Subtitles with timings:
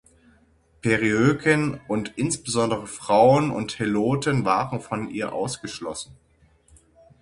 [0.81, 6.15] Periöken und insbesondere Frauen und Heloten waren von ihr ausgeschlossen.